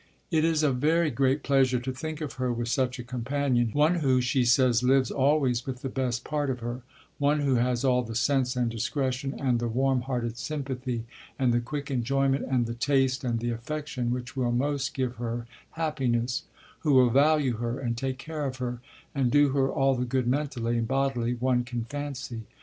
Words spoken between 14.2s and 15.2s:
will most give